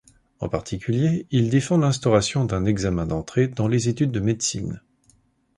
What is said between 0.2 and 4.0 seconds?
En particulier, il défend l'instauration d'un examen d'entrée dans les